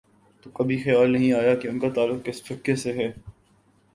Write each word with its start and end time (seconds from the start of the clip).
تو 0.43 0.49
کبھی 0.49 0.77
خیال 0.83 1.11
نہیں 1.11 1.33
آیا 1.33 1.53
کہ 1.55 1.67
ان 1.67 1.79
کا 1.79 1.89
تعلق 1.89 2.25
کس 2.25 2.41
فقہ 2.43 2.75
سے 2.75 2.93
ہے۔ 2.93 3.11